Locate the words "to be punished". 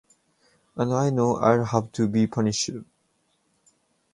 1.91-2.71